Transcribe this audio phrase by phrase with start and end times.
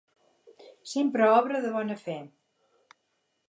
[0.93, 2.19] Sempre obra de bona fe.